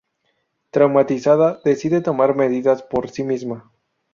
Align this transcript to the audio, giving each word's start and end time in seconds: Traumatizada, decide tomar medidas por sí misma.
Traumatizada, 0.71 1.61
decide 1.63 2.01
tomar 2.01 2.33
medidas 2.35 2.81
por 2.81 3.11
sí 3.11 3.23
misma. 3.23 3.71